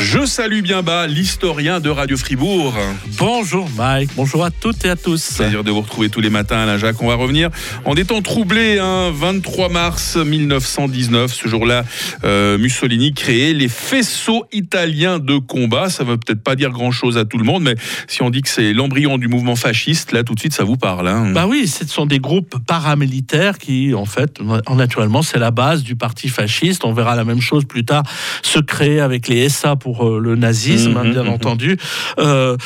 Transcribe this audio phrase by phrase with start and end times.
[0.00, 2.72] Je salue bien bas l'historien de Radio Fribourg.
[3.18, 5.34] Bonjour Mike, bonjour à toutes et à tous.
[5.34, 7.02] Plaisir de vous retrouver tous les matins, Alain Jacques.
[7.02, 7.50] On va revenir
[7.84, 8.78] en des temps troublés.
[8.78, 11.84] Hein, 23 mars 1919, ce jour-là,
[12.22, 15.88] euh, Mussolini créait les faisceaux italiens de combat.
[15.88, 17.74] Ça ne veut peut-être pas dire grand-chose à tout le monde, mais
[18.06, 20.76] si on dit que c'est l'embryon du mouvement fasciste, là tout de suite ça vous
[20.76, 21.08] parle.
[21.08, 21.32] Hein.
[21.32, 24.38] Bah oui, ce sont des groupes paramilitaires qui, en fait,
[24.70, 26.84] naturellement, c'est la base du parti fasciste.
[26.84, 28.04] On verra la même chose plus tard
[28.42, 31.28] se créer avec les SA pour euh, le nazisme, hein, Mhm, bien mhm.
[31.30, 31.76] entendu.
[32.18, 32.56] Euh,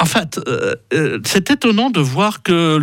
[0.00, 2.78] en fait, euh, c'est étonnant de voir que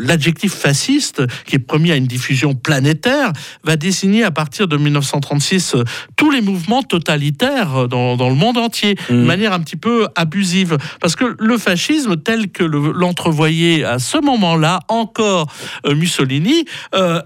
[0.00, 3.32] l'adjectif fasciste, qui est promis à une diffusion planétaire,
[3.64, 5.84] va désigner à partir de 1936 euh,
[6.16, 9.24] tous les mouvements totalitaires dans, dans le monde entier, de Mhm.
[9.24, 10.76] manière un petit peu abusive.
[11.00, 15.46] Parce que le fascisme, tel que le- l'entrevoyait à ce moment-là encore
[15.86, 16.64] euh, Mussolini,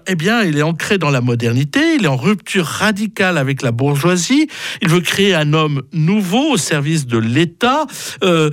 [0.07, 3.71] eh bien, il est ancré dans la modernité, il est en rupture radicale avec la
[3.71, 4.47] bourgeoisie,
[4.81, 7.85] il veut créer un homme nouveau au service de l'État.
[8.23, 8.49] Euh,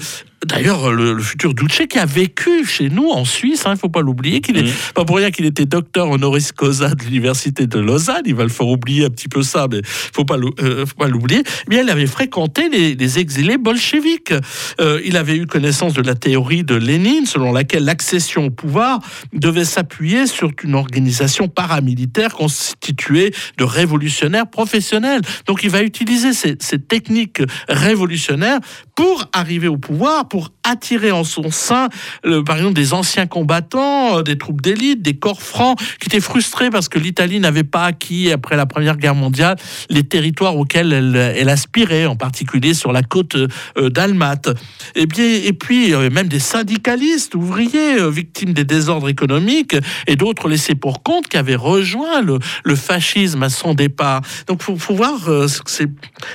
[0.46, 3.90] D'ailleurs, le, le futur Duce qui a vécu chez nous en Suisse, il ne faut
[3.90, 4.72] pas l'oublier, qu'il est Mhm.
[4.94, 8.22] pas pour rien qu'il était docteur honoris causa de l'université de Lausanne.
[8.24, 11.08] Il va le faire oublier un petit peu ça, mais faut pas euh, faut pas
[11.08, 11.42] l'oublier.
[11.66, 14.32] Eh bien, il avait fréquenté les, les exilés bolcheviques.
[14.80, 19.00] Euh, il avait eu connaissance de la théorie de Lénine, selon laquelle l'accession au pouvoir
[19.34, 25.20] devait s'appuyer sur une organisation paramilitaire constituée de révolutionnaires professionnels.
[25.46, 28.60] Donc, il va utiliser ces, ces techniques révolutionnaires
[29.00, 31.88] pour arriver au pouvoir, pour attirer en son sein,
[32.26, 36.20] euh, par exemple, des anciens combattants, euh, des troupes d'élite, des corps francs, qui étaient
[36.20, 39.56] frustrés parce que l'Italie n'avait pas acquis, après la Première Guerre mondiale,
[39.88, 44.50] les territoires auxquels elle, aspirait, en particulier sur la côte euh, d'Almat.
[44.94, 49.76] Et, bien, et puis, il même des syndicalistes, ouvriers, euh, victimes des désordres économiques,
[50.08, 54.20] et d'autres laissés pour compte qui avaient rejoint le, le fascisme à son départ.
[54.46, 55.14] Donc, faut, faut voir,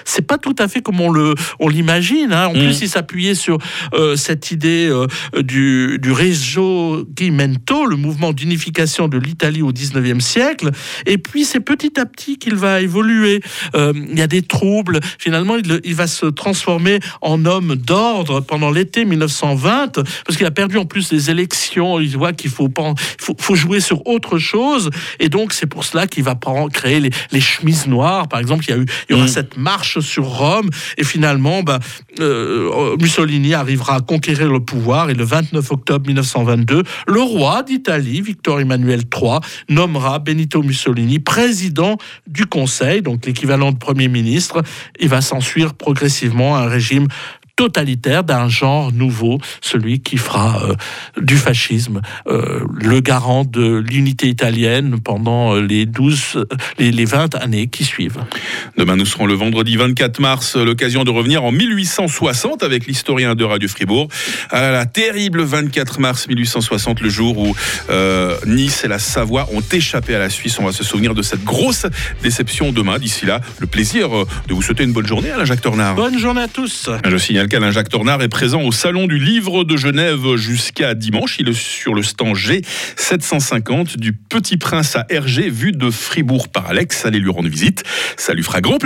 [0.04, 1.36] c'est pas tout à fait comme on le
[2.55, 2.64] on En Mm.
[2.66, 3.58] plus, il s'appuyait sur
[3.94, 5.08] euh, cette idée euh,
[5.42, 10.72] du, du Risorgimento, le mouvement d'unification de l'Italie au 19e siècle.
[11.06, 13.42] Et puis, c'est petit à petit qu'il va évoluer.
[13.76, 15.00] Euh, il y a des troubles.
[15.20, 19.94] Finalement, il, il va se transformer en homme d'ordre pendant l'été 1920,
[20.26, 22.00] parce qu'il a perdu en plus les élections.
[22.00, 22.70] Il voit qu'il faut,
[23.20, 24.90] faut, faut jouer sur autre chose.
[25.20, 26.36] Et donc, c'est pour cela qu'il va
[26.74, 28.28] créer les, les chemises noires.
[28.28, 29.30] Par exemple, il y, a eu, il y aura Mm.
[29.30, 30.70] cette marche sur Rome.
[30.98, 31.80] Et finalement, bah,
[32.20, 32.45] euh,
[33.00, 35.10] Mussolini arrivera à conquérir le pouvoir.
[35.10, 39.40] Et le 29 octobre 1922, le roi d'Italie, Victor Emmanuel III,
[39.70, 41.98] nommera Benito Mussolini président
[42.28, 44.64] du Conseil, donc l'équivalent de Premier ministre.
[45.00, 47.08] Il va s'ensuivre progressivement un régime
[47.56, 50.76] totalitaire d'un genre nouveau, celui qui fera euh,
[51.22, 56.46] du fascisme euh, le garant de l'unité italienne pendant euh, les 12, euh,
[56.80, 58.20] les, les 20 années qui suivent.
[58.78, 63.44] Demain, nous serons le vendredi 24 mars, l'occasion de revenir en 1860 avec l'historien de
[63.44, 64.10] Radio Fribourg.
[64.52, 67.56] Là là, terrible 24 mars 1860, le jour où
[67.90, 70.60] euh, Nice et la Savoie ont échappé à la Suisse.
[70.60, 71.86] On va se souvenir de cette grosse
[72.22, 73.00] déception demain.
[73.00, 75.96] D'ici là, le plaisir de vous souhaiter une bonne journée, Alain Jacques Tornard.
[75.96, 76.90] Bonne journée à tous.
[77.06, 81.38] Je signale qu'Alain Jacques Tornard est présent au Salon du Livre de Genève jusqu'à dimanche.
[81.40, 86.68] Il est sur le stand G750 du Petit Prince à Hergé, vu de Fribourg par
[86.68, 87.06] Alex.
[87.06, 87.84] Allez lui rendre visite.
[88.18, 88.84] Ça lui fera grand plaisir.